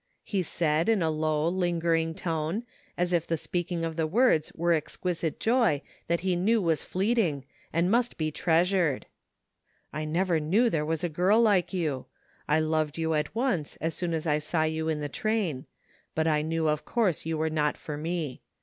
[0.23, 2.63] he said, in a low, lingering tone,
[2.97, 7.45] as if the speaking of the words were exquisite joy that he knew was fleeting
[7.71, 9.05] and must be treasured"
[9.93, 12.05] I never knew there was a girl like yoa
[12.49, 15.67] I loved you at once as soon as I saw you in the train—
[16.15, 18.41] but I knew, of course, you were not for me.